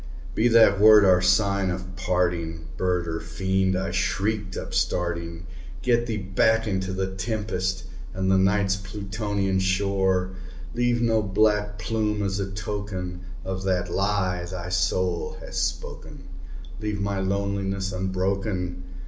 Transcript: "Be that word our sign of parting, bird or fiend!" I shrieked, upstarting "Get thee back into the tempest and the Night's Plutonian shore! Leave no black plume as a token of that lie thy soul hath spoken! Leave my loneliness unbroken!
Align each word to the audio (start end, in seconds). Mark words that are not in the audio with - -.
"Be 0.33 0.47
that 0.47 0.79
word 0.81 1.05
our 1.05 1.21
sign 1.21 1.69
of 1.69 1.95
parting, 1.95 2.65
bird 2.75 3.07
or 3.07 3.19
fiend!" 3.19 3.77
I 3.77 3.91
shrieked, 3.91 4.55
upstarting 4.57 5.45
"Get 5.83 6.07
thee 6.07 6.17
back 6.17 6.65
into 6.67 6.91
the 6.91 7.13
tempest 7.13 7.83
and 8.11 8.31
the 8.31 8.37
Night's 8.39 8.77
Plutonian 8.77 9.59
shore! 9.59 10.31
Leave 10.73 11.03
no 11.03 11.21
black 11.21 11.77
plume 11.77 12.23
as 12.23 12.39
a 12.39 12.49
token 12.49 13.21
of 13.45 13.63
that 13.65 13.91
lie 13.91 14.43
thy 14.45 14.69
soul 14.69 15.37
hath 15.39 15.53
spoken! 15.53 16.23
Leave 16.79 16.99
my 16.99 17.19
loneliness 17.19 17.91
unbroken! 17.91 18.81